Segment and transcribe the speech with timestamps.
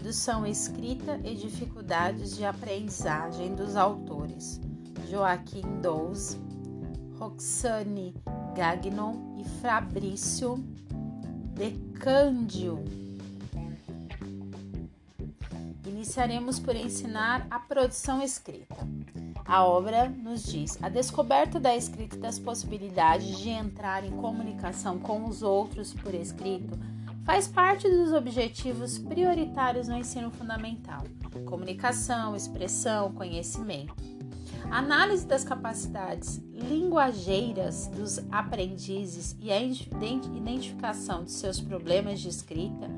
[0.00, 4.58] produção escrita e dificuldades de aprendizagem dos autores
[5.10, 6.38] Joaquim Dous,
[7.18, 8.14] Roxane
[8.56, 10.56] Gagnon e Fabrício
[11.52, 12.82] De Cândio.
[15.86, 18.76] Iniciaremos por ensinar a produção escrita.
[19.44, 24.98] A obra nos diz a descoberta da escrita e das possibilidades de entrar em comunicação
[24.98, 26.78] com os outros por escrito
[27.30, 31.04] faz parte dos objetivos prioritários no ensino fundamental:
[31.46, 33.94] comunicação, expressão, conhecimento.
[34.68, 42.90] Análise das capacidades linguageiras dos aprendizes e a identificação de seus problemas de escrita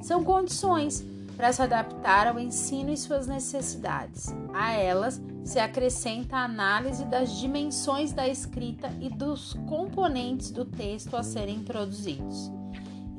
[0.00, 1.04] são condições
[1.36, 4.32] para se adaptar ao ensino e suas necessidades.
[4.52, 11.16] A elas se acrescenta a análise das dimensões da escrita e dos componentes do texto
[11.16, 12.52] a serem produzidos.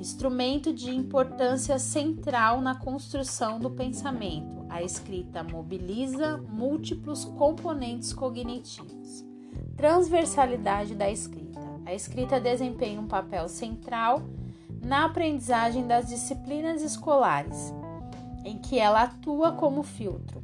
[0.06, 9.26] Instrumento de importância central na construção do pensamento, a escrita mobiliza múltiplos componentes cognitivos.
[9.76, 11.60] Transversalidade da escrita.
[11.88, 14.22] A escrita desempenha um papel central
[14.80, 17.74] na aprendizagem das disciplinas escolares,
[18.44, 20.44] em que ela atua como filtro.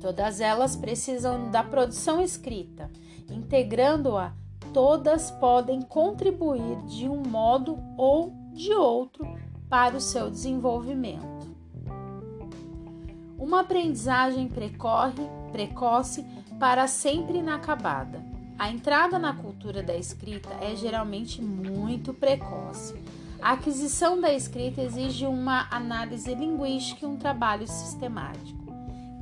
[0.00, 2.88] Todas elas precisam da produção escrita.
[3.28, 4.32] Integrando-a,
[4.72, 9.26] todas podem contribuir de um modo ou de outro
[9.68, 11.50] para o seu desenvolvimento.
[13.38, 16.24] Uma aprendizagem precorre, precoce
[16.60, 18.24] para sempre inacabada.
[18.58, 22.94] A entrada na cultura da escrita é geralmente muito precoce.
[23.40, 28.62] A aquisição da escrita exige uma análise linguística e um trabalho sistemático.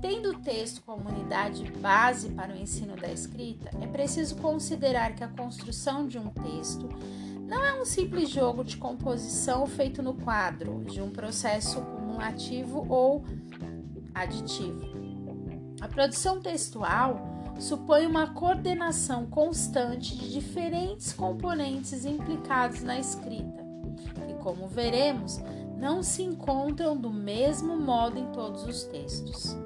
[0.02, 5.24] Tendo o texto como unidade base para o ensino da escrita, é preciso considerar que
[5.24, 6.88] a construção de um texto
[7.50, 13.24] não é um simples jogo de composição feito no quadro de um processo cumulativo ou
[14.14, 14.88] aditivo.
[15.80, 17.20] A produção textual
[17.58, 23.64] supõe uma coordenação constante de diferentes componentes implicados na escrita,
[24.28, 25.40] que, como veremos,
[25.76, 29.56] não se encontram do mesmo modo em todos os textos.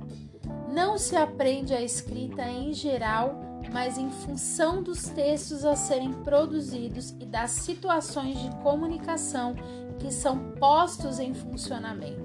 [0.72, 7.10] Não se aprende a escrita em geral, mas em função dos textos a serem produzidos
[7.18, 9.56] e das situações de comunicação
[9.98, 12.22] que são postos em funcionamento.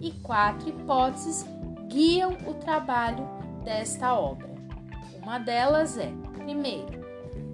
[0.00, 1.44] E quatro hipóteses
[1.88, 3.28] guiam o trabalho
[3.64, 4.54] desta obra.
[5.20, 7.04] Uma delas é, primeiro,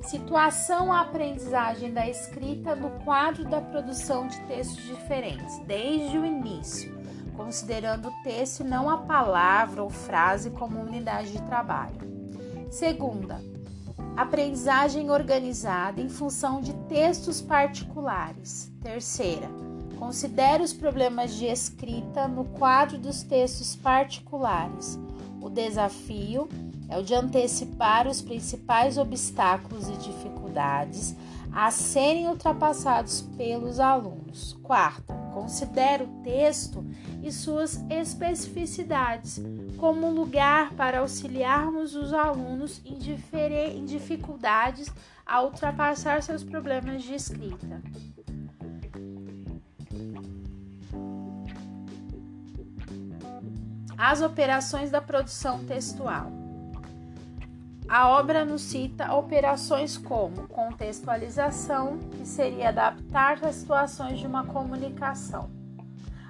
[0.03, 7.01] situação a aprendizagem da escrita no quadro da produção de textos diferentes, desde o início
[7.35, 12.20] considerando o texto e não a palavra ou frase como unidade de trabalho.
[12.71, 13.43] Segunda,
[14.17, 18.71] aprendizagem organizada em função de textos particulares.
[18.81, 19.51] Terceira,
[19.99, 24.97] considere os problemas de escrita no quadro dos textos particulares.
[25.43, 26.49] O desafio
[26.89, 31.17] é o de antecipar os principais obstáculos e dificuldades
[31.53, 34.59] a serem ultrapassados pelos alunos.
[34.63, 36.85] Quarta, considere o texto
[37.23, 39.41] e suas especificidades
[39.77, 42.99] como lugar para auxiliarmos os alunos em,
[43.77, 44.93] em dificuldades
[45.27, 47.83] a ultrapassar seus problemas de escrita.
[53.97, 56.40] As operações da produção textual.
[57.91, 65.51] A obra nos cita operações como contextualização, que seria adaptar as situações de uma comunicação,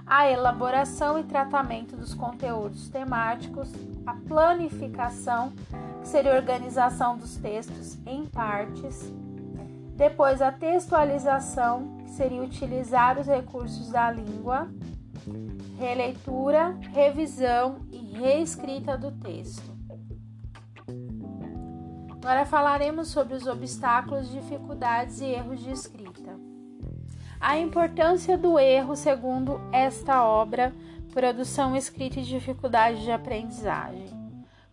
[0.06, 3.70] a elaboração e tratamento dos conteúdos temáticos,
[4.06, 5.52] a planificação,
[6.00, 9.12] que seria organização dos textos em partes,
[9.96, 14.66] depois a textualização, que seria utilizar os recursos da língua,
[15.78, 19.79] releitura, revisão e reescrita do texto.
[22.22, 26.38] Agora falaremos sobre os obstáculos, dificuldades e erros de escrita.
[27.40, 30.74] A importância do erro, segundo esta obra,
[31.14, 34.20] produção escrita e dificuldade de aprendizagem.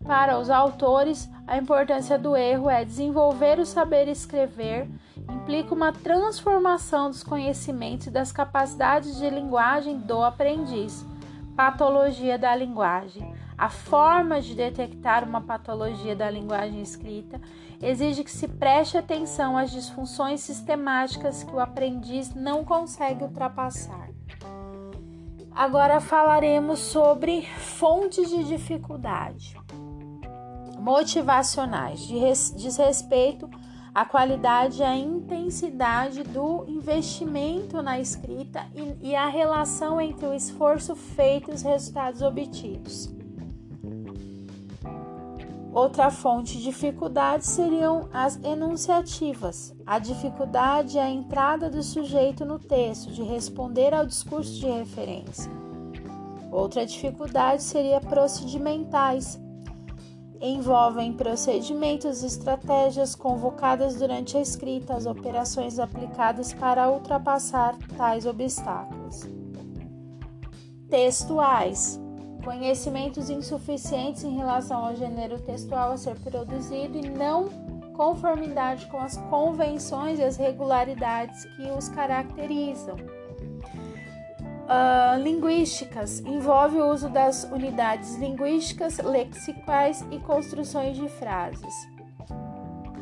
[0.05, 4.89] Para os autores, a importância do erro é desenvolver o saber escrever,
[5.29, 11.05] implica uma transformação dos conhecimentos e das capacidades de linguagem do aprendiz.
[11.55, 13.33] Patologia da linguagem.
[13.57, 17.41] A forma de detectar uma patologia da linguagem escrita
[17.81, 24.09] exige que se preste atenção às disfunções sistemáticas que o aprendiz não consegue ultrapassar.
[25.51, 29.59] Agora falaremos sobre fontes de dificuldade
[30.77, 32.19] motivacionais, de
[32.55, 33.49] diz respeito
[33.93, 40.33] a qualidade e a intensidade do investimento na escrita e, e a relação entre o
[40.35, 43.16] esforço feito e os resultados obtidos.
[45.77, 49.75] Outra fonte de dificuldade seriam as enunciativas.
[49.85, 55.51] A dificuldade é a entrada do sujeito no texto, de responder ao discurso de referência.
[56.51, 59.39] Outra dificuldade seria procedimentais.
[60.41, 69.29] Envolvem procedimentos e estratégias convocadas durante a escrita, as operações aplicadas para ultrapassar tais obstáculos.
[70.89, 71.99] Textuais
[72.47, 77.49] conhecimentos insuficientes em relação ao gênero textual a ser produzido e não
[77.93, 82.95] conformidade com as convenções e as regularidades que os caracterizam.
[84.63, 91.73] Uh, linguísticas envolve o uso das unidades linguísticas, lexicais e construções de frases.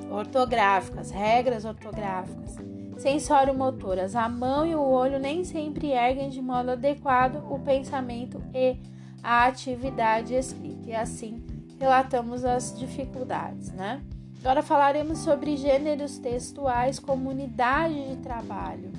[0.10, 2.56] Ortográficas, regras ortográficas.
[2.98, 8.95] Sensório-motoras, a mão e o olho nem sempre erguem de modo adequado o pensamento e
[9.26, 10.88] a atividade escrita.
[10.90, 11.44] E assim
[11.80, 14.02] relatamos as dificuldades, né?
[14.40, 18.92] Agora falaremos sobre gêneros textuais como unidade de trabalho.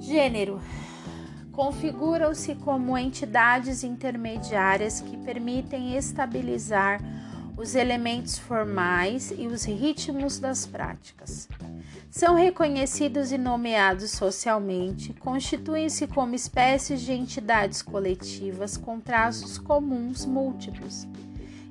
[0.00, 0.60] Gênero
[1.52, 7.00] configuram-se como entidades intermediárias que permitem estabilizar
[7.56, 11.48] os elementos formais e os ritmos das práticas.
[12.10, 21.06] São reconhecidos e nomeados socialmente, constituem-se como espécies de entidades coletivas com traços comuns múltiplos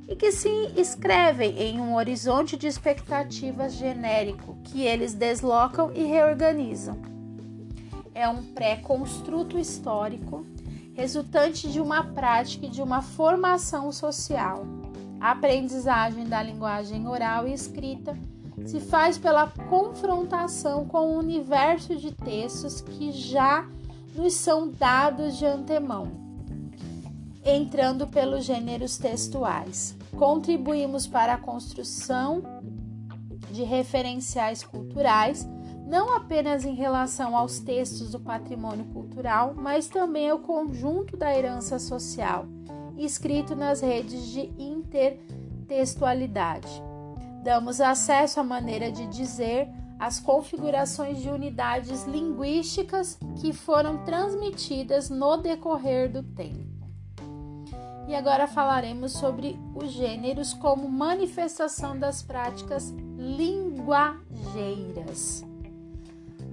[0.08, 6.98] e que se escrevem em um horizonte de expectativas genérico que eles deslocam e reorganizam.
[8.14, 10.46] É um pré-construto histórico
[10.94, 14.83] resultante de uma prática e de uma formação social
[15.24, 18.14] a aprendizagem da linguagem oral e escrita
[18.66, 23.66] se faz pela confrontação com o universo de textos que já
[24.14, 26.12] nos são dados de antemão,
[27.46, 29.96] entrando pelos gêneros textuais.
[30.18, 32.44] Contribuímos para a construção
[33.50, 35.48] de referenciais culturais,
[35.88, 41.80] não apenas em relação aos textos do patrimônio cultural, mas também ao conjunto da herança
[41.80, 42.46] social
[42.98, 46.82] escrito nas redes de intertextualidade.
[47.44, 49.68] Damos acesso à maneira de dizer,
[50.00, 56.74] às configurações de unidades linguísticas que foram transmitidas no decorrer do tempo.
[58.08, 65.44] E agora falaremos sobre os gêneros como manifestação das práticas linguageiras.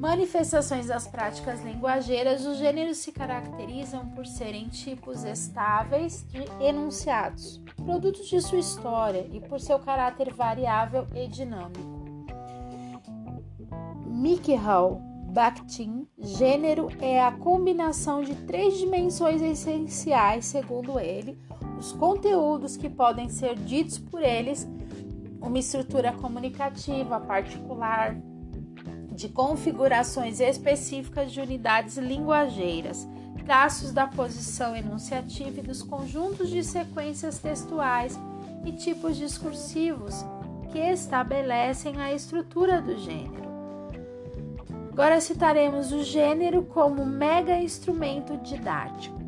[0.00, 8.26] Manifestações das práticas linguageiras, os gêneros se caracterizam por serem tipos estáveis de enunciados, produtos
[8.26, 12.00] de sua história e por seu caráter variável e dinâmico.
[14.06, 15.02] Mikhail
[15.34, 21.38] Bakhtin, gênero é a combinação de três dimensões essenciais, segundo ele,
[21.78, 24.66] os conteúdos que podem ser ditos por eles,
[25.42, 28.16] uma estrutura comunicativa particular,
[29.12, 33.06] de configurações específicas de unidades linguageiras,
[33.44, 38.18] traços da posição enunciativa e dos conjuntos de sequências textuais
[38.64, 40.24] e tipos discursivos
[40.70, 43.50] que estabelecem a estrutura do gênero.
[44.92, 49.18] Agora citaremos o gênero como mega instrumento didático.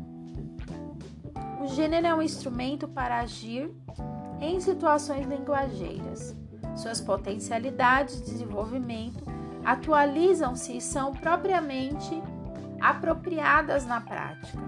[1.61, 3.71] O gênero é um instrumento para agir
[4.39, 6.35] em situações linguageiras.
[6.75, 9.32] Suas potencialidades de desenvolvimento
[9.65, 12.21] atualizam-se e são propriamente
[12.79, 14.59] apropriadas na prática.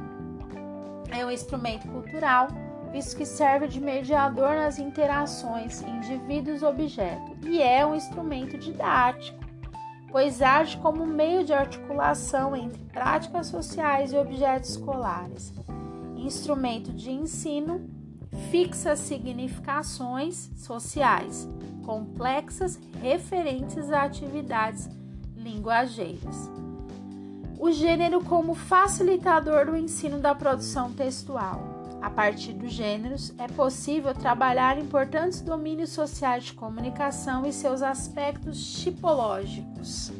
[1.11, 2.47] É um instrumento cultural,
[2.91, 9.39] visto que serve de mediador nas interações indivíduos-objeto, e é um instrumento didático,
[10.11, 15.53] pois age como meio de articulação entre práticas sociais e objetos escolares.
[16.15, 17.89] Instrumento de ensino
[18.49, 21.47] fixa significações sociais
[21.85, 24.89] complexas referentes a atividades
[25.37, 26.49] linguageiras.
[27.59, 31.75] O gênero como facilitador do ensino da produção textual.
[32.01, 38.81] A partir dos gêneros, é possível trabalhar importantes domínios sociais de comunicação e seus aspectos
[38.81, 40.11] tipológicos.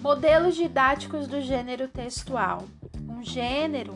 [0.00, 2.64] Modelos didáticos do gênero textual.
[3.08, 3.94] Um gênero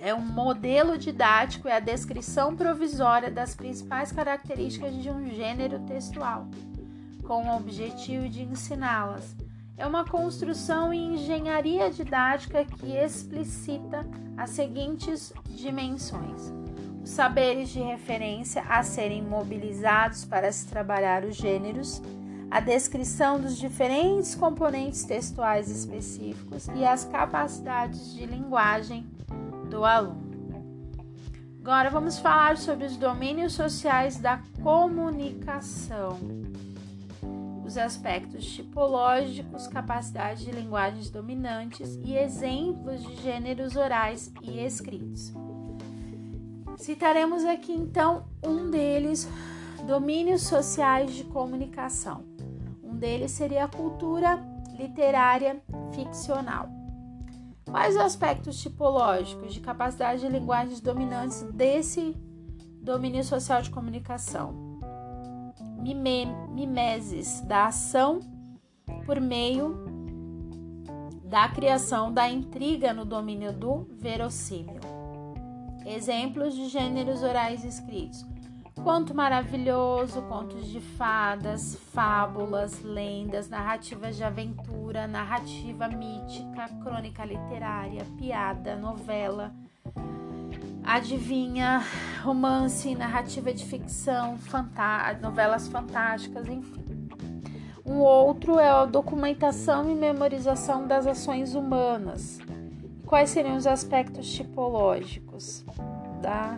[0.00, 6.48] é um modelo didático e a descrição provisória das principais características de um gênero textual,
[7.22, 9.36] com o objetivo de ensiná-las.
[9.76, 16.52] É uma construção em engenharia didática que explicita as seguintes dimensões:
[17.02, 22.02] os saberes de referência a serem mobilizados para se trabalhar os gêneros,
[22.50, 29.06] a descrição dos diferentes componentes textuais específicos e as capacidades de linguagem
[29.70, 30.28] do aluno.
[31.60, 36.18] Agora vamos falar sobre os domínios sociais da comunicação.
[37.64, 45.32] Os aspectos tipológicos, capacidade de linguagens dominantes e exemplos de gêneros orais e escritos.
[46.76, 49.28] Citaremos aqui então um deles,
[49.86, 52.24] domínios sociais de comunicação.
[52.82, 54.42] Um deles seria a cultura
[54.76, 55.62] literária
[55.92, 56.79] ficcional.
[57.70, 62.16] Quais os aspectos tipológicos de capacidade de linguagens dominantes desse
[62.82, 64.52] domínio social de comunicação?
[65.78, 68.20] Mime, mimeses da ação
[69.06, 69.84] por meio
[71.24, 74.80] da criação da intriga no domínio do verossímil.
[75.86, 78.26] Exemplos de gêneros orais escritos:
[78.82, 88.76] conto maravilhoso, contos de fadas, fábulas, lendas, narrativas de aventura, narrativa mítica, crônica literária, piada,
[88.76, 89.52] novela,
[90.84, 91.82] adivinha,
[92.22, 94.38] romance, narrativa de ficção,
[95.20, 97.08] novelas fantásticas, enfim.
[97.84, 102.38] Um outro é a documentação e memorização das ações humanas
[103.10, 105.64] Quais seriam os aspectos tipológicos
[106.22, 106.56] da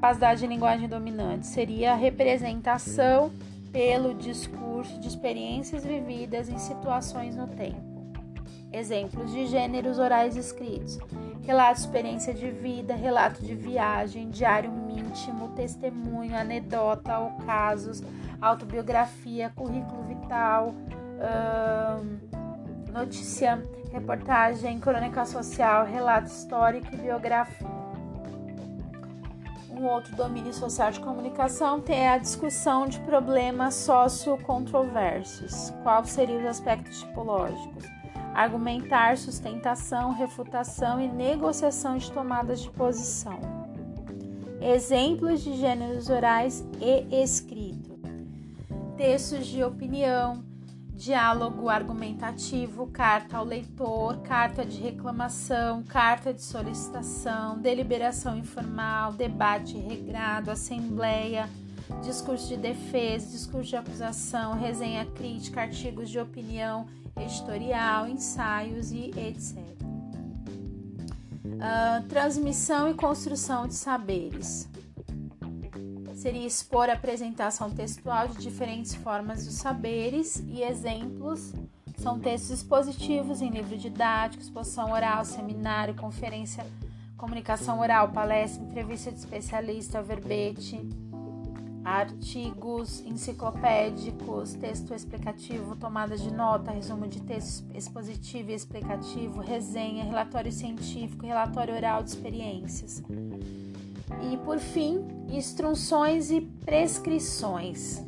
[0.00, 1.46] capacidade de linguagem dominante?
[1.46, 3.30] Seria a representação
[3.70, 7.78] pelo discurso de experiências vividas em situações no tempo.
[8.72, 10.98] Exemplos de gêneros orais escritos:
[11.42, 18.02] relato de experiência de vida, relato de viagem, diário íntimo, testemunho, anedota ou casos,
[18.40, 20.74] autobiografia, currículo vital,
[22.00, 22.18] hum,
[22.90, 27.79] notícia reportagem, crônica social, relato histórico e biografia.
[29.80, 35.72] Um outro domínio social de comunicação tem a discussão de problemas sociocontroversos.
[35.82, 37.86] Quais seriam os aspectos tipológicos?
[38.34, 43.40] Argumentar, sustentação, refutação e negociação de tomadas de posição.
[44.60, 47.98] Exemplos de gêneros orais e escrito.
[48.98, 50.44] Textos de opinião,
[51.00, 60.50] diálogo argumentativo, carta ao leitor, carta de reclamação, carta de solicitação, deliberação informal, debate regrado,
[60.50, 61.48] assembleia,
[62.02, 66.86] discurso de defesa, discurso de acusação, resenha crítica, artigos de opinião,
[67.18, 69.56] editorial, ensaios e etc.
[69.56, 74.68] Uh, ah, transmissão e construção de saberes
[76.20, 81.54] seria expor a apresentação textual de diferentes formas dos saberes e exemplos.
[81.96, 86.66] São textos expositivos em livro didático, exposição oral, seminário, conferência,
[87.16, 90.78] comunicação oral, palestra, entrevista de especialista, verbete,
[91.82, 100.52] artigos enciclopédicos, texto explicativo, tomada de nota, resumo de texto expositivo e explicativo, resenha, relatório
[100.52, 103.02] científico, relatório oral de experiências.
[104.32, 108.02] E por fim, instruções e prescrições,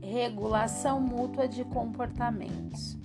[0.00, 2.96] regulação mútua de comportamentos.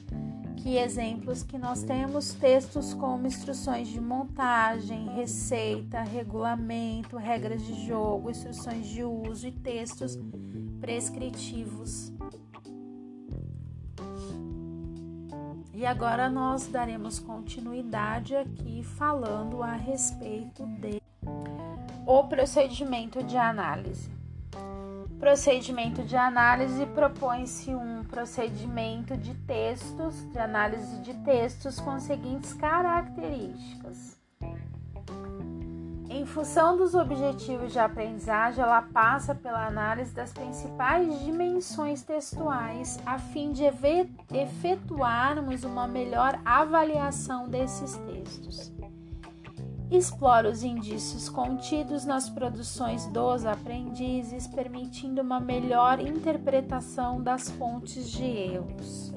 [0.57, 2.33] Que exemplos que nós temos?
[2.35, 10.19] Textos como instruções de montagem, receita, regulamento, regras de jogo, instruções de uso e textos
[10.79, 12.13] prescritivos.
[15.73, 21.01] E agora nós daremos continuidade aqui falando a respeito de
[22.13, 24.11] o procedimento de análise.
[25.17, 34.19] Procedimento de análise propõe-se um procedimento de textos, de análise de textos com seguintes características.
[36.09, 43.17] Em função dos objetivos de aprendizagem, ela passa pela análise das principais dimensões textuais, a
[43.19, 43.63] fim de
[44.33, 48.80] efetuarmos uma melhor avaliação desses textos
[49.97, 58.23] explora os indícios contidos nas produções dos aprendizes, permitindo uma melhor interpretação das fontes de
[58.23, 59.13] erros.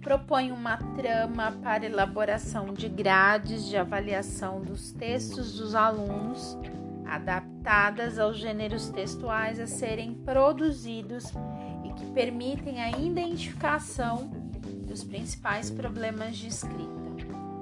[0.00, 6.58] Propõe uma trama para elaboração de grades de avaliação dos textos dos alunos,
[7.06, 11.32] adaptadas aos gêneros textuais a serem produzidos
[11.84, 14.28] e que permitem a identificação
[14.86, 17.03] dos principais problemas de escrita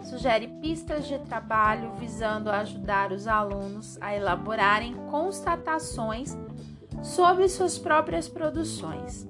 [0.02, 6.36] sugere pistas de trabalho visando ajudar os alunos a elaborarem constatações
[7.02, 9.28] sobre suas próprias produções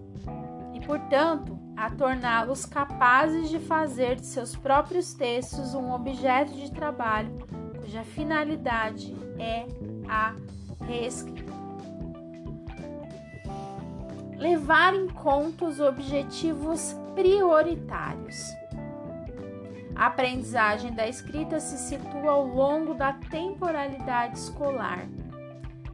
[0.75, 7.39] e, portanto, a torná-los capazes de fazer de seus próprios textos um objeto de trabalho
[7.81, 9.67] cuja finalidade é
[10.09, 10.35] a
[10.85, 11.53] reescrita.
[14.37, 18.62] Levar em conta os objetivos prioritários.
[20.03, 25.07] A aprendizagem da escrita se situa ao longo da temporalidade escolar.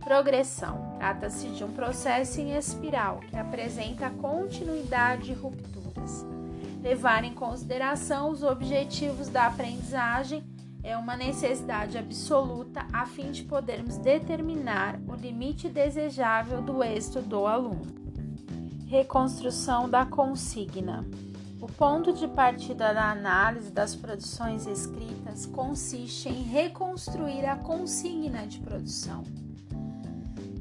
[0.01, 0.97] Progressão.
[0.97, 6.25] Trata-se de um processo em espiral que apresenta continuidade e rupturas.
[6.83, 10.43] Levar em consideração os objetivos da aprendizagem
[10.83, 17.47] é uma necessidade absoluta a fim de podermos determinar o limite desejável do êxito do
[17.47, 17.83] aluno.
[18.87, 21.05] Reconstrução da consigna.
[21.61, 28.61] O ponto de partida da análise das produções escritas consiste em reconstruir a consigna de
[28.61, 29.25] produção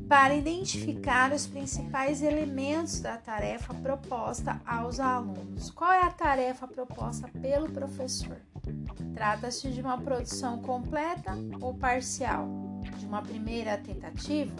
[0.07, 5.69] para identificar os principais elementos da tarefa proposta aos alunos.
[5.69, 8.37] Qual é a tarefa proposta pelo professor?
[9.13, 12.47] Trata-se de uma produção completa ou parcial?
[12.97, 14.55] De uma primeira tentativa?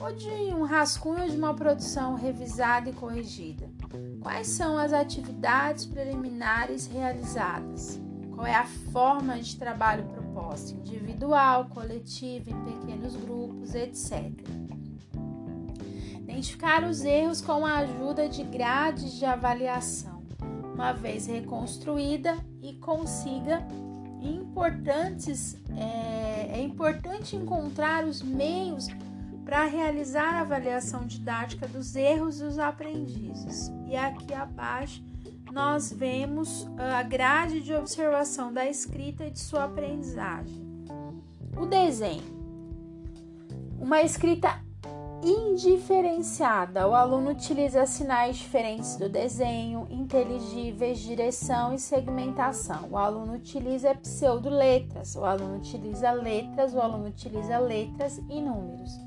[0.00, 3.68] Ou de um rascunho de uma produção revisada e corrigida?
[4.26, 8.00] Quais são as atividades preliminares realizadas?
[8.34, 10.72] Qual é a forma de trabalho proposta?
[10.72, 14.32] Individual, coletiva, em pequenos grupos, etc.
[16.18, 20.24] Identificar os erros com a ajuda de grades de avaliação,
[20.74, 23.64] uma vez reconstruída e consiga
[24.20, 28.88] importantes é, é importante encontrar os meios
[29.46, 33.72] para realizar a avaliação didática dos erros dos aprendizes.
[33.86, 35.00] E aqui abaixo
[35.52, 40.66] nós vemos ah, a grade de observação da escrita e de sua aprendizagem.
[41.56, 42.34] O desenho.
[43.78, 44.60] Uma escrita
[45.22, 46.88] indiferenciada.
[46.88, 52.88] O aluno utiliza sinais diferentes do desenho, inteligíveis, direção e segmentação.
[52.90, 55.14] O aluno utiliza pseudo-letras.
[55.14, 59.05] O aluno utiliza letras, o aluno utiliza letras e números.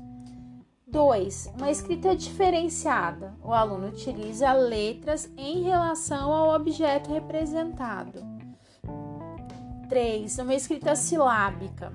[0.90, 1.52] 2.
[1.56, 3.34] Uma escrita diferenciada.
[3.42, 8.20] O aluno utiliza letras em relação ao objeto representado.
[9.88, 10.38] 3.
[10.38, 11.92] Uma escrita silábica.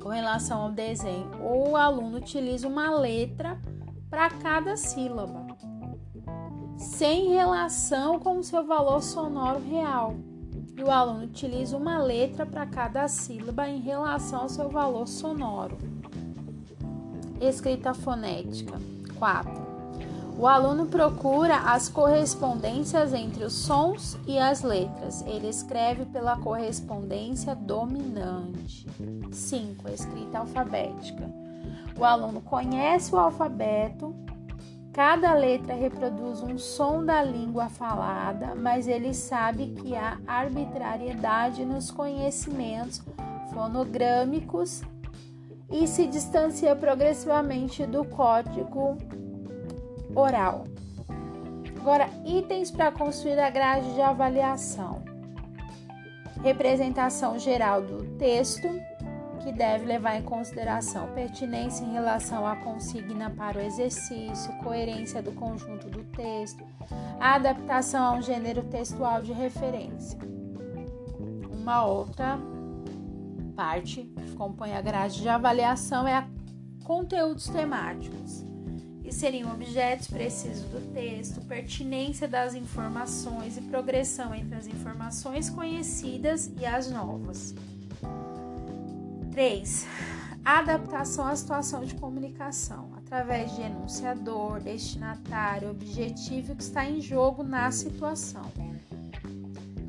[0.00, 3.60] Com relação ao desenho, o aluno utiliza uma letra
[4.08, 5.46] para cada sílaba,
[6.76, 10.14] sem relação com o seu valor sonoro real.
[10.76, 15.76] E o aluno utiliza uma letra para cada sílaba em relação ao seu valor sonoro.
[17.40, 18.80] Escrita fonética.
[19.18, 19.68] 4.
[20.38, 25.22] O aluno procura as correspondências entre os sons e as letras.
[25.26, 28.86] Ele escreve pela correspondência dominante.
[29.32, 29.88] 5.
[29.88, 31.28] Escrita alfabética.
[31.98, 34.14] O aluno conhece o alfabeto,
[34.92, 41.90] cada letra reproduz um som da língua falada, mas ele sabe que há arbitrariedade nos
[41.90, 43.02] conhecimentos
[43.52, 44.82] fonogrâmicos
[45.70, 48.96] e se distancia progressivamente do código
[50.14, 50.64] oral.
[51.80, 55.02] Agora, itens para construir a grade de avaliação.
[56.42, 58.68] Representação geral do texto,
[59.40, 65.32] que deve levar em consideração pertinência em relação à consigna para o exercício, coerência do
[65.32, 66.64] conjunto do texto,
[67.20, 70.18] adaptação a um gênero textual de referência.
[71.50, 72.38] Uma outra
[73.58, 76.28] parte que compõe a grade de avaliação é a
[76.84, 78.44] conteúdos temáticos,
[79.02, 86.52] que seriam objetos precisos do texto, pertinência das informações e progressão entre as informações conhecidas
[86.56, 87.52] e as novas.
[89.32, 89.86] 3.
[90.44, 97.72] Adaptação à situação de comunicação, através de enunciador, destinatário, objetivo que está em jogo na
[97.72, 98.52] situação.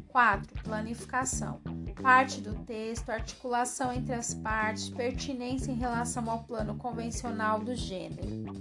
[0.09, 0.63] 4.
[0.63, 1.61] Planificação.
[2.01, 8.53] Parte do texto, articulação entre as partes, pertinência em relação ao plano convencional do gênero.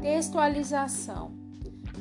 [0.00, 1.32] Textualização,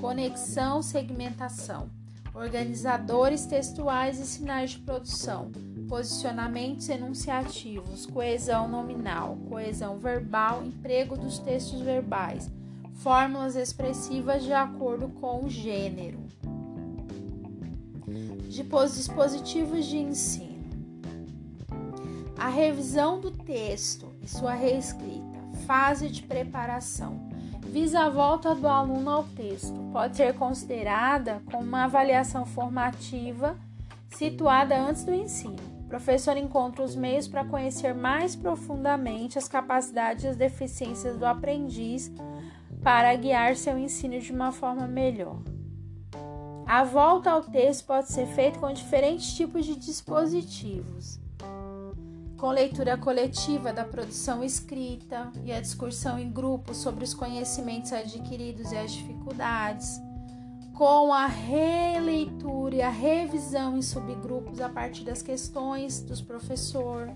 [0.01, 1.89] conexão, segmentação,
[2.33, 5.51] organizadores textuais e sinais de produção,
[5.87, 12.51] posicionamentos enunciativos, coesão nominal, coesão verbal, emprego dos textos verbais,
[12.95, 16.19] fórmulas expressivas de acordo com o gênero.
[18.53, 20.53] Dispositivos de ensino
[22.43, 27.29] a revisão do texto e sua reescrita, fase de preparação,
[27.65, 29.73] visa a volta do aluno ao texto.
[29.93, 33.57] Pode ser considerada como uma avaliação formativa
[34.09, 35.55] situada antes do ensino.
[35.85, 41.25] O professor encontra os meios para conhecer mais profundamente as capacidades e as deficiências do
[41.25, 42.11] aprendiz
[42.83, 45.52] para guiar seu ensino de uma forma melhor.
[46.65, 51.19] A volta ao texto pode ser feita com diferentes tipos de dispositivos.
[52.37, 58.71] Com leitura coletiva da produção escrita e a discussão em grupo sobre os conhecimentos adquiridos
[58.71, 60.01] e as dificuldades,
[60.73, 67.13] com a releitura e a revisão em subgrupos a partir das questões dos professores,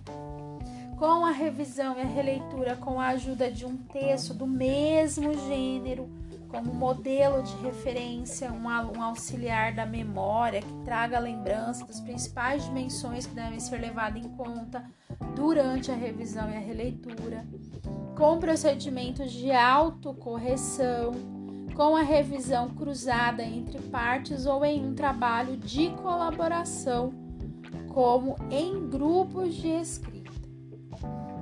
[0.97, 6.09] com a revisão e a releitura com a ajuda de um texto do mesmo gênero
[6.47, 13.25] como modelo de referência, um, auxiliar da memória que traga a lembrança das principais dimensões
[13.25, 14.83] que devem ser levadas em conta
[15.35, 17.45] durante a revisão e a releitura,
[18.15, 21.11] com procedimentos de autocorreção,
[21.75, 27.13] com a revisão cruzada entre partes ou em um trabalho de colaboração,
[27.89, 30.16] como em grupos de escrita.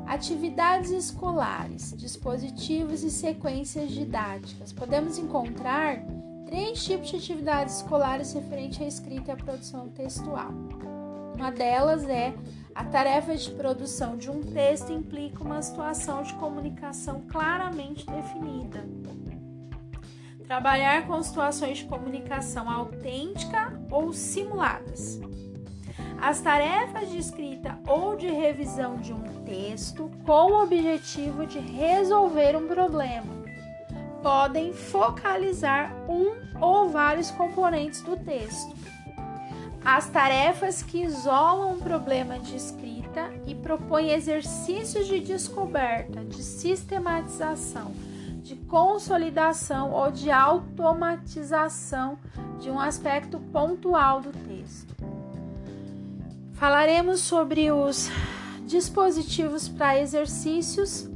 [0.08, 4.72] Atividades escolares, dispositivos e sequências didáticas.
[4.72, 6.00] Podemos encontrar
[6.46, 10.52] três tipos de atividades escolares referentes à escrita e à produção textual.
[11.36, 12.34] Uma delas é
[12.74, 18.86] a tarefa de produção de um texto implica uma situação de comunicação claramente definida.
[20.46, 25.20] Trabalhar com situações de comunicação autêntica ou simuladas.
[26.20, 32.56] As tarefas de escrita ou de revisão de um texto com o objetivo de resolver
[32.56, 33.46] um problema
[34.24, 38.76] podem focalizar um ou vários componentes do texto.
[39.84, 47.92] As tarefas que isolam um problema de escrita e propõem exercícios de descoberta, de sistematização,
[48.42, 52.18] de consolidação ou de automatização
[52.60, 55.15] de um aspecto pontual do texto.
[56.56, 58.10] Falaremos sobre os
[58.66, 61.10] dispositivos para exercícios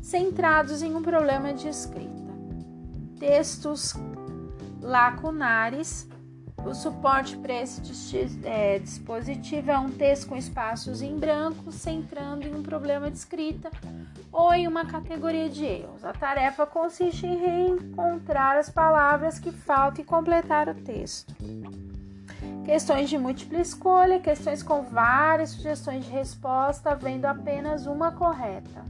[0.00, 2.22] centrados em um problema de escrita.
[3.18, 3.94] Textos
[4.80, 6.08] lacunares.
[6.64, 7.82] O suporte para esse
[8.44, 13.70] é, dispositivo é um texto com espaços em branco, centrando em um problema de escrita
[14.32, 16.04] ou em uma categoria de erros.
[16.04, 21.34] A tarefa consiste em reencontrar as palavras que faltam e completar o texto
[22.64, 28.84] questões de múltipla escolha, questões com várias sugestões de resposta, havendo apenas uma correta.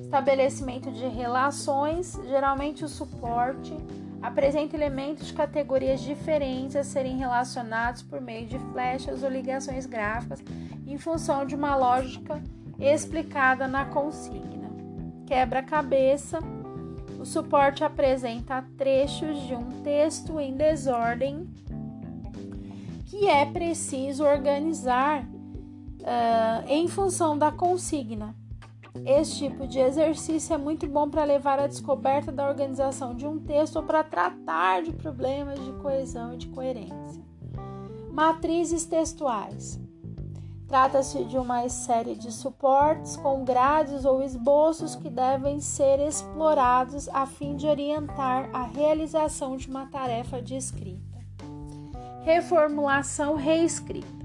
[0.00, 3.74] Estabelecimento de relações, geralmente o suporte
[4.20, 10.42] apresenta elementos de categorias diferentes a serem relacionados por meio de flechas ou ligações gráficas
[10.86, 12.40] em função de uma lógica
[12.78, 14.70] explicada na consigna.
[15.26, 16.38] Quebra-cabeça.
[17.18, 21.48] O suporte apresenta trechos de um texto em desordem
[23.12, 28.34] que é preciso organizar uh, em função da consigna.
[29.04, 33.38] Esse tipo de exercício é muito bom para levar à descoberta da organização de um
[33.38, 37.22] texto ou para tratar de problemas de coesão e de coerência.
[38.10, 39.78] Matrizes textuais.
[40.66, 47.26] Trata-se de uma série de suportes com grades ou esboços que devem ser explorados a
[47.26, 51.11] fim de orientar a realização de uma tarefa de escrita
[52.22, 54.22] reformulação reescrita.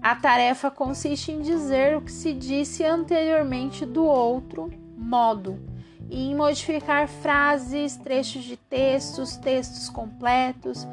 [0.00, 5.58] A tarefa consiste em dizer o que se disse anteriormente do outro modo
[6.08, 10.86] e em modificar frases, trechos de textos, textos completos,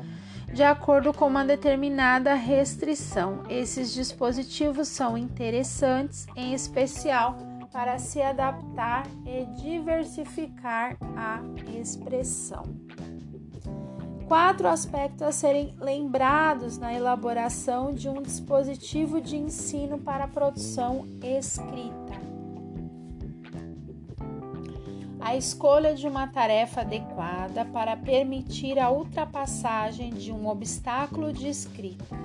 [0.53, 3.43] de acordo com uma determinada restrição.
[3.49, 7.37] Esses dispositivos são interessantes, em especial
[7.71, 11.41] para se adaptar e diversificar a
[11.77, 12.84] expressão.
[14.27, 21.05] Quatro aspectos a serem lembrados na elaboração de um dispositivo de ensino para a produção
[21.21, 22.13] escrita.
[25.19, 32.15] A escolha de uma tarefa adequada para permitir a ultrapassagem de um obstáculo de escrita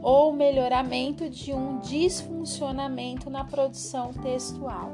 [0.00, 4.88] ou melhoramento de um disfuncionamento na produção textual.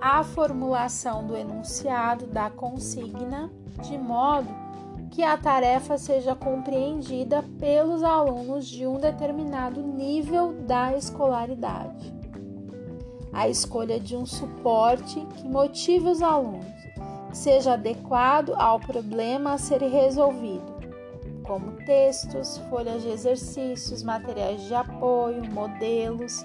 [0.00, 3.50] A formulação do enunciado da consigna
[3.82, 4.65] de modo
[5.10, 12.14] que a tarefa seja compreendida pelos alunos de um determinado nível da escolaridade.
[13.32, 16.66] A escolha de um suporte que motive os alunos,
[17.30, 20.76] que seja adequado ao problema a ser resolvido,
[21.46, 26.44] como textos, folhas de exercícios, materiais de apoio, modelos,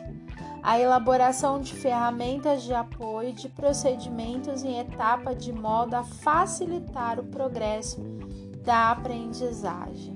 [0.63, 7.23] a elaboração de ferramentas de apoio de procedimentos em etapa de modo a facilitar o
[7.23, 7.99] progresso
[8.63, 10.15] da aprendizagem.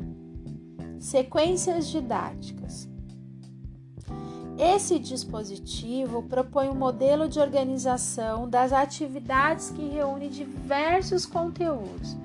[1.00, 2.90] Sequências didáticas.
[4.58, 12.16] Esse dispositivo propõe um modelo de organização das atividades que reúne diversos conteúdos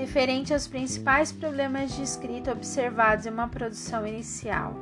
[0.00, 4.74] referente aos principais problemas de escrita observados em uma produção inicial.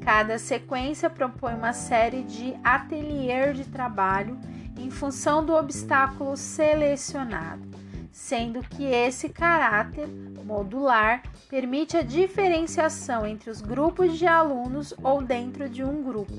[0.00, 4.38] Cada sequência propõe uma série de atelier de trabalho
[4.78, 7.68] em função do obstáculo selecionado,
[8.20, 10.06] sendo que esse caráter
[10.44, 16.34] modular permite a diferenciação entre os grupos de alunos ou dentro de um grupo.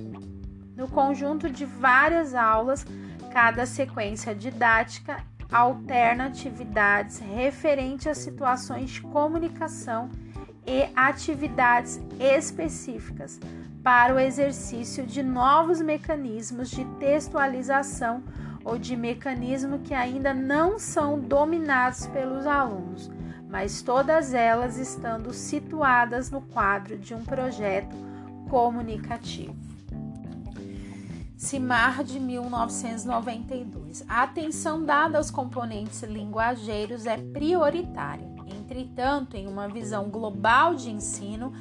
[0.75, 2.85] No conjunto de várias aulas,
[3.33, 10.07] cada sequência didática alterna atividades referentes a situações de comunicação
[10.65, 13.39] e atividades específicas
[13.83, 18.23] para o exercício de novos mecanismos de textualização
[18.63, 23.10] ou de mecanismos que ainda não são dominados pelos alunos,
[23.50, 27.95] mas todas elas estando situadas no quadro de um projeto
[28.50, 29.56] comunicativo.
[31.41, 34.06] CIMAR de 1992.
[34.08, 38.30] A atenção dada aos componentes linguageiros é prioritária.
[38.45, 41.52] Entretanto, em uma visão global de ensino,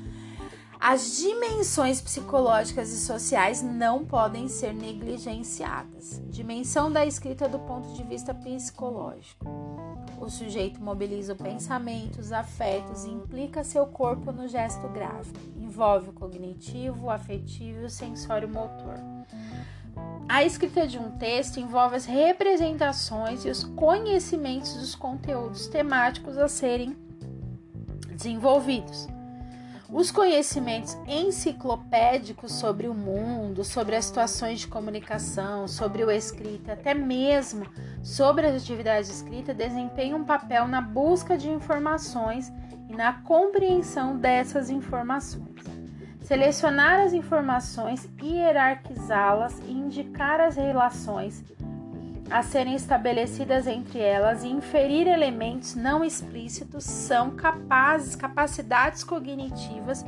[0.80, 6.22] as dimensões psicológicas e sociais não podem ser negligenciadas.
[6.30, 9.44] Dimensão da escrita do ponto de vista psicológico.
[10.18, 15.38] O sujeito mobiliza o pensamento, os afetos e implica seu corpo no gesto gráfico.
[15.54, 18.96] Envolve o cognitivo, o afetivo e o sensório motor.
[20.26, 26.48] A escrita de um texto envolve as representações e os conhecimentos dos conteúdos temáticos a
[26.48, 26.96] serem
[28.08, 29.19] desenvolvidos.
[29.92, 36.94] Os conhecimentos enciclopédicos sobre o mundo, sobre as situações de comunicação, sobre o escrito, até
[36.94, 37.66] mesmo
[38.00, 42.52] sobre as atividades de escrita, desempenham um papel na busca de informações
[42.88, 45.64] e na compreensão dessas informações.
[46.20, 51.44] Selecionar as informações, hierarquizá-las e indicar as relações
[52.30, 60.04] a serem estabelecidas entre elas e inferir elementos não explícitos são capazes, capacidades cognitivas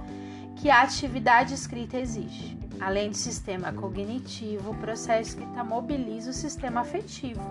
[0.56, 2.56] que a atividade escrita exige.
[2.80, 7.42] Além do sistema cognitivo, o processo escrita mobiliza o sistema afetivo.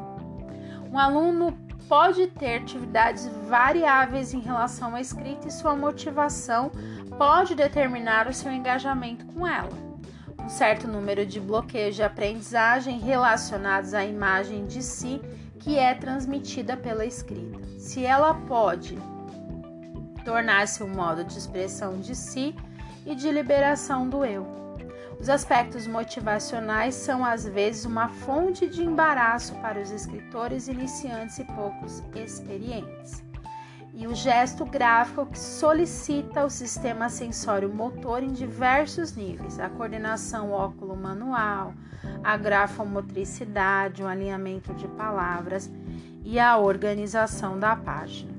[0.91, 1.57] Um aluno
[1.89, 6.71] pode ter atividades variáveis em relação à escrita e sua motivação
[7.17, 9.90] pode determinar o seu engajamento com ela
[10.51, 15.21] certo número de bloqueios de aprendizagem relacionados à imagem de si
[15.59, 17.59] que é transmitida pela escrita.
[17.79, 18.97] Se ela pode
[20.25, 22.55] tornar-se um modo de expressão de si
[23.05, 24.45] e de liberação do eu.
[25.19, 31.45] Os aspectos motivacionais são às vezes uma fonte de embaraço para os escritores iniciantes e
[31.45, 33.23] poucos experientes
[33.93, 41.73] e o gesto gráfico que solicita o sistema sensório-motor em diversos níveis, a coordenação óculo-manual,
[42.23, 45.69] a grafomotricidade, o alinhamento de palavras
[46.23, 48.31] e a organização da página.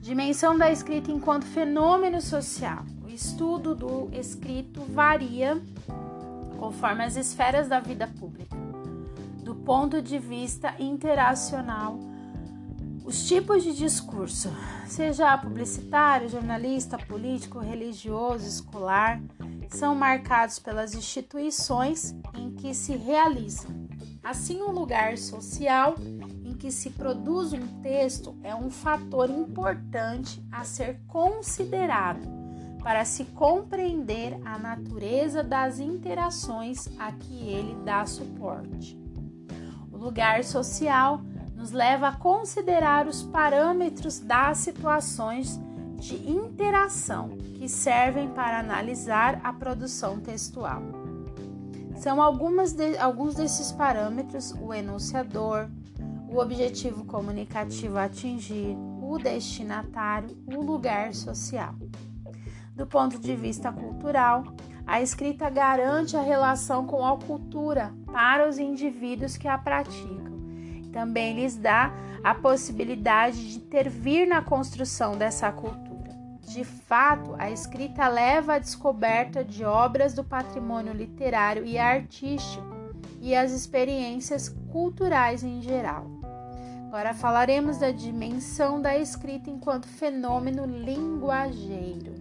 [0.00, 2.84] Dimensão da escrita enquanto fenômeno social.
[3.04, 5.60] O estudo do escrito varia
[6.58, 8.56] conforme as esferas da vida pública,
[9.42, 11.98] do ponto de vista interacional
[13.06, 14.52] os tipos de discurso,
[14.88, 19.22] seja publicitário, jornalista, político, religioso, escolar,
[19.70, 23.70] são marcados pelas instituições em que se realizam.
[24.24, 25.94] Assim, o um lugar social
[26.44, 32.26] em que se produz um texto é um fator importante a ser considerado
[32.82, 38.98] para se compreender a natureza das interações a que ele dá suporte.
[39.92, 41.20] O lugar social
[41.66, 45.58] nos leva a considerar os parâmetros das situações
[45.96, 50.80] de interação que servem para analisar a produção textual.
[51.96, 55.68] São algumas de, alguns desses parâmetros o enunciador,
[56.28, 61.74] o objetivo comunicativo a atingir, o destinatário, o lugar social.
[62.76, 64.44] Do ponto de vista cultural,
[64.86, 70.35] a escrita garante a relação com a cultura para os indivíduos que a praticam
[70.92, 75.96] também lhes dá a possibilidade de intervir na construção dessa cultura.
[76.40, 82.64] De fato, a escrita leva à descoberta de obras do patrimônio literário e artístico
[83.20, 86.06] e as experiências culturais em geral.
[86.86, 92.14] Agora falaremos da dimensão da escrita enquanto fenômeno linguageiro.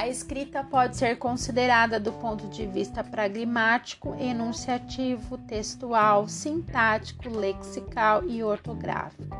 [0.00, 8.42] A escrita pode ser considerada do ponto de vista pragmático, enunciativo, textual, sintático, lexical e
[8.42, 9.36] ortográfico.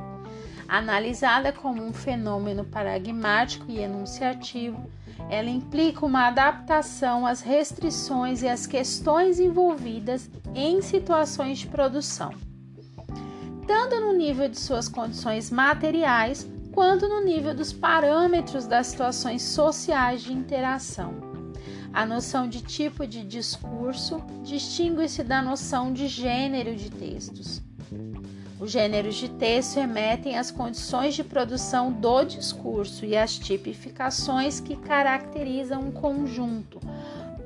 [0.68, 4.87] Analisada como um fenômeno pragmático e enunciativo,
[5.31, 12.35] ela implica uma adaptação às restrições e às questões envolvidas em situações de produção,
[13.66, 20.22] tanto no nível de suas condições materiais quanto no nível dos parâmetros das situações sociais
[20.22, 21.14] de interação.
[21.92, 27.61] A noção de tipo de discurso distingue-se da noção de gênero de textos.
[28.61, 34.76] Os gêneros de texto remetem às condições de produção do discurso e às tipificações que
[34.76, 36.78] caracterizam um conjunto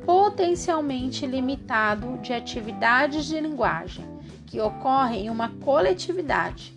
[0.04, 4.04] potencialmente limitado de atividades de linguagem
[4.44, 6.74] que ocorrem em uma coletividade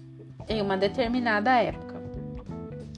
[0.48, 1.87] em uma determinada época.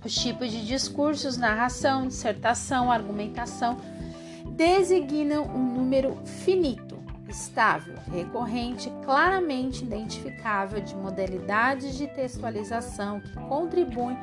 [0.04, 3.78] Os tipos de discursos, narração, dissertação, argumentação
[4.56, 6.90] designam um número finito
[7.30, 14.18] estável, recorrente, claramente identificável de modalidades de textualização que contribuem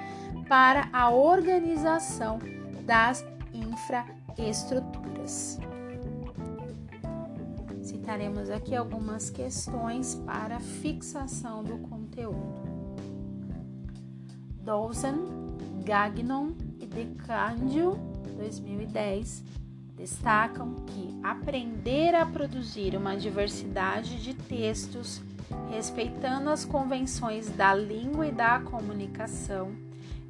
[0.49, 2.39] para a organização
[2.85, 5.59] das infraestruturas.
[7.83, 12.67] Citaremos aqui algumas questões para fixação do conteúdo.
[14.63, 15.46] Dawson,
[15.87, 16.49] Gagnon
[16.81, 17.93] e DeCandio,
[18.37, 19.45] 2010,
[19.97, 25.23] destacam que aprender a produzir uma diversidade de textos,
[25.71, 29.77] respeitando as convenções da língua e da comunicação,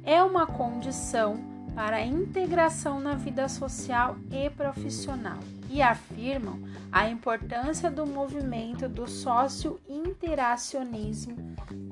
[0.03, 1.39] é uma condição
[1.73, 9.07] para a integração na vida social e profissional e afirmam a importância do movimento do
[9.07, 11.35] sócio-interacionismo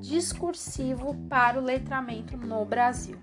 [0.00, 3.18] discursivo para o letramento no Brasil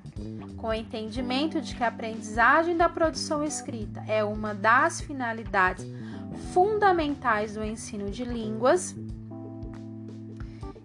[0.64, 5.86] com o entendimento de que a aprendizagem da produção escrita é uma das finalidades
[6.54, 8.96] fundamentais do ensino de línguas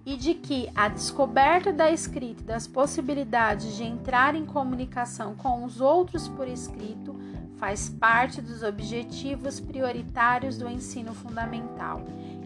[0.05, 5.65] e de que a descoberta da escrita e das possibilidades de entrar em comunicação com
[5.65, 7.15] os outros por escrito
[7.59, 12.03] faz parte dos objetivos prioritários do ensino fundamental.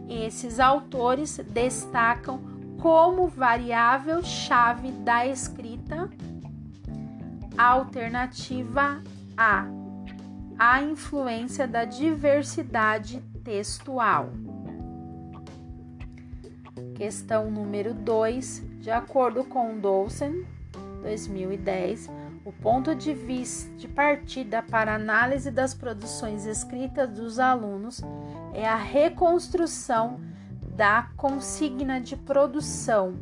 [0.09, 2.41] Esses autores destacam
[2.81, 6.11] como variável chave da escrita
[7.57, 9.03] Alternativa
[9.37, 9.67] A:
[10.59, 14.31] a influência da diversidade textual.
[16.95, 18.63] Questão número 2.
[18.81, 20.45] De acordo com Dawson,
[21.03, 22.09] 2010,
[22.45, 28.01] o ponto de vista de partida para análise das produções escritas dos alunos
[28.53, 30.21] é a reconstrução
[30.77, 33.15] da consigna de produção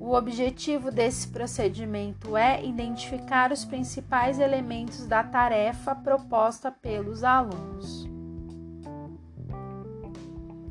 [0.00, 8.08] o objetivo desse procedimento é identificar os principais elementos da tarefa proposta pelos alunos.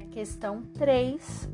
[0.10, 1.48] Questão 3.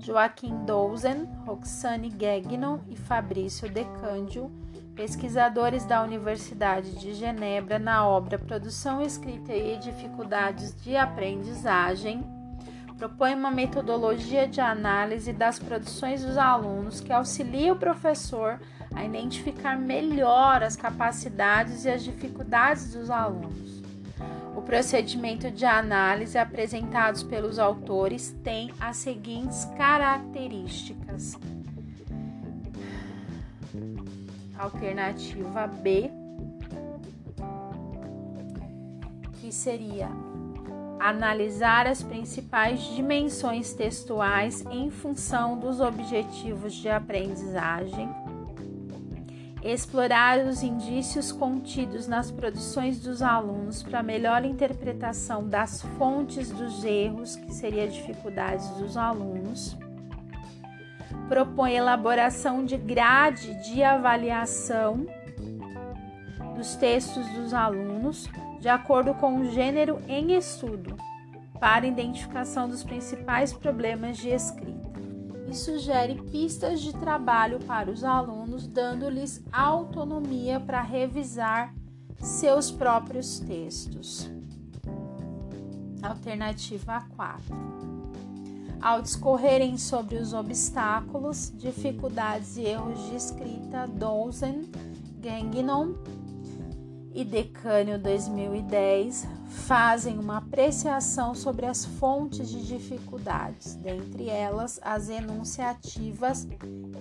[0.00, 4.50] Joaquim Douzen, Roxane Gagnon e Fabrício Decândio,
[4.96, 12.24] pesquisadores da Universidade de Genebra, na obra Produção Escrita e Dificuldades de Aprendizagem,
[12.96, 18.58] propõe uma metodologia de análise das produções dos alunos que auxilia o professor
[18.94, 23.79] a identificar melhor as capacidades e as dificuldades dos alunos.
[24.60, 31.34] O procedimento de análise apresentados pelos autores tem as seguintes características.
[34.58, 36.10] Alternativa B,
[39.40, 40.10] que seria
[41.00, 48.10] analisar as principais dimensões textuais em função dos objetivos de aprendizagem,
[49.62, 57.36] explorar os indícios contidos nas produções dos alunos para melhor interpretação das fontes dos erros,
[57.36, 59.76] que seria dificuldades dos alunos.
[61.28, 65.06] Propõe elaboração de grade de avaliação
[66.56, 68.28] dos textos dos alunos,
[68.60, 70.96] de acordo com o gênero em estudo,
[71.60, 74.79] para identificação dos principais problemas de escrita
[75.50, 81.74] e sugere pistas de trabalho para os alunos, dando-lhes autonomia para revisar
[82.20, 84.30] seus próprios textos.
[86.00, 87.54] Alternativa 4.
[88.80, 94.70] Ao discorrerem sobre os obstáculos, dificuldades e erros de escrita, Dozen,
[95.20, 95.94] Gagnon
[97.12, 106.46] e Decânio 2010 fazem uma apreciação sobre as fontes de dificuldades, dentre elas as enunciativas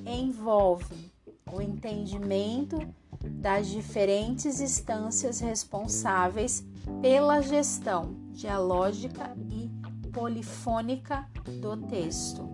[0.05, 1.11] envolvem
[1.51, 2.79] o entendimento
[3.23, 6.65] das diferentes instâncias responsáveis
[7.01, 9.69] pela gestão dialógica e
[10.09, 11.27] polifônica
[11.61, 12.47] do texto.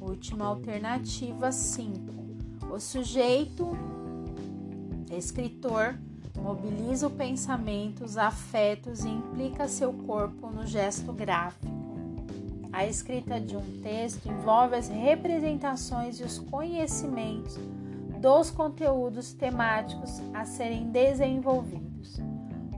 [0.00, 2.20] Última alternativa 5.
[2.72, 3.76] O sujeito
[5.10, 5.98] escritor
[6.38, 7.10] mobiliza
[8.02, 11.80] os afetos e implica seu corpo no gesto gráfico.
[12.72, 17.58] A escrita de um texto envolve as representações e os conhecimentos
[18.20, 22.20] dos conteúdos temáticos a serem desenvolvidos.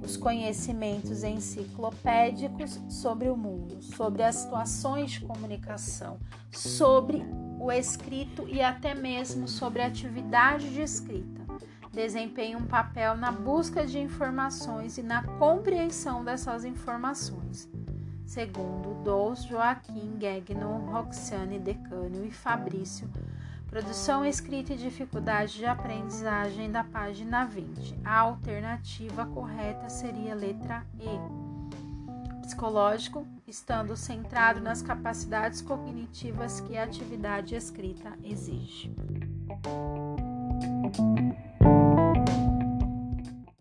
[0.03, 6.19] os conhecimentos enciclopédicos sobre o mundo, sobre as situações de comunicação,
[6.51, 7.25] sobre
[7.61, 11.42] o escrito e até mesmo sobre a atividade de escrita.
[11.93, 17.69] Desempenha um papel na busca de informações e na compreensão dessas informações.
[18.25, 23.11] Segundo Dous, Joaquim, Gagnon, Roxane, Decânio e Fabrício,
[23.73, 28.01] Produção escrita e dificuldade de aprendizagem da página 20.
[28.05, 32.43] A alternativa correta seria a letra E.
[32.43, 38.95] Psicológico, estando centrado nas capacidades cognitivas que a atividade escrita exige.